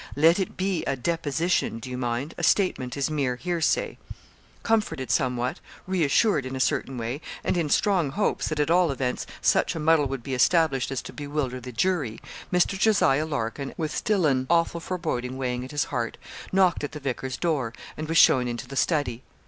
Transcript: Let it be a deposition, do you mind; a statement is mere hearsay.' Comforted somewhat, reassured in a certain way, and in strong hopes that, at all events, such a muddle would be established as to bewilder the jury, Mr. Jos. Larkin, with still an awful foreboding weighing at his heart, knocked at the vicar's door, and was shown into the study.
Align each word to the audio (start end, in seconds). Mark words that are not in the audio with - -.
Let 0.15 0.39
it 0.39 0.57
be 0.57 0.83
a 0.85 0.95
deposition, 0.95 1.77
do 1.77 1.87
you 1.87 1.95
mind; 1.95 2.33
a 2.35 2.41
statement 2.41 2.97
is 2.97 3.11
mere 3.11 3.35
hearsay.' 3.35 3.99
Comforted 4.63 5.11
somewhat, 5.11 5.59
reassured 5.85 6.43
in 6.43 6.55
a 6.55 6.59
certain 6.59 6.97
way, 6.97 7.21
and 7.43 7.55
in 7.55 7.69
strong 7.69 8.09
hopes 8.09 8.47
that, 8.47 8.59
at 8.59 8.71
all 8.71 8.91
events, 8.91 9.27
such 9.43 9.75
a 9.75 9.79
muddle 9.79 10.07
would 10.07 10.23
be 10.23 10.33
established 10.33 10.89
as 10.89 11.03
to 11.03 11.13
bewilder 11.13 11.59
the 11.59 11.71
jury, 11.71 12.19
Mr. 12.51 12.75
Jos. 12.79 13.01
Larkin, 13.03 13.75
with 13.77 13.95
still 13.95 14.25
an 14.25 14.47
awful 14.49 14.79
foreboding 14.79 15.37
weighing 15.37 15.63
at 15.63 15.69
his 15.69 15.83
heart, 15.83 16.17
knocked 16.51 16.83
at 16.83 16.93
the 16.93 16.99
vicar's 16.99 17.37
door, 17.37 17.71
and 17.95 18.07
was 18.09 18.17
shown 18.17 18.47
into 18.47 18.67
the 18.67 18.75
study. 18.75 19.21